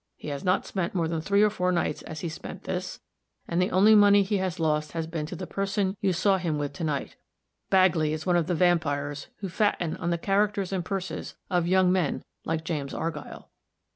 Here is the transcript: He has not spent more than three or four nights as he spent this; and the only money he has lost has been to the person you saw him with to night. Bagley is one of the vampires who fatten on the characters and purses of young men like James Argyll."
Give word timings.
He 0.17 0.29
has 0.29 0.43
not 0.43 0.65
spent 0.65 0.95
more 0.95 1.07
than 1.07 1.21
three 1.21 1.43
or 1.43 1.51
four 1.51 1.71
nights 1.71 2.01
as 2.01 2.21
he 2.21 2.27
spent 2.29 2.63
this; 2.63 2.99
and 3.47 3.61
the 3.61 3.69
only 3.69 3.93
money 3.93 4.23
he 4.23 4.37
has 4.37 4.59
lost 4.59 4.93
has 4.93 5.05
been 5.05 5.27
to 5.27 5.35
the 5.35 5.45
person 5.45 5.95
you 6.01 6.11
saw 6.11 6.39
him 6.39 6.57
with 6.57 6.73
to 6.73 6.83
night. 6.83 7.17
Bagley 7.69 8.11
is 8.11 8.25
one 8.25 8.35
of 8.35 8.47
the 8.47 8.55
vampires 8.55 9.27
who 9.41 9.47
fatten 9.47 9.95
on 9.97 10.09
the 10.09 10.17
characters 10.17 10.73
and 10.73 10.83
purses 10.83 11.35
of 11.51 11.67
young 11.67 11.91
men 11.91 12.23
like 12.45 12.63
James 12.63 12.95
Argyll." 12.95 13.51